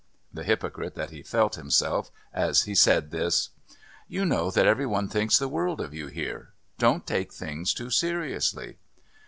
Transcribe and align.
(The 0.33 0.43
hypocrite 0.43 0.95
that 0.95 1.11
he 1.11 1.21
felt 1.21 1.53
himself 1.57 2.09
as 2.33 2.63
he 2.63 2.73
said 2.73 3.11
this!) 3.11 3.49
"You 4.07 4.25
know 4.25 4.49
that 4.49 4.65
every 4.65 4.87
one 4.87 5.07
thinks 5.07 5.37
the 5.37 5.47
world 5.47 5.79
of 5.79 5.93
you 5.93 6.07
here. 6.07 6.53
Don't 6.79 7.05
take 7.05 7.31
things 7.31 7.71
too 7.71 7.91
seriously." 7.91 8.77